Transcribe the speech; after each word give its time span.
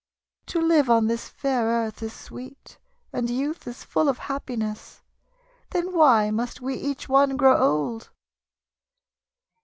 "To 0.47 0.59
live 0.59 0.89
on 0.89 1.05
this 1.05 1.29
fair 1.29 1.65
earth 1.67 2.01
is 2.01 2.11
sweet, 2.11 2.79
And 3.13 3.29
youth 3.29 3.67
is 3.67 3.83
full 3.83 4.09
of 4.09 4.17
happiness. 4.17 5.03
Then 5.69 5.93
why 5.95 6.31
must 6.31 6.59
wc 6.59 6.75
each 6.75 7.07
one 7.07 7.37
grow 7.37 7.59
old?" 7.61 8.09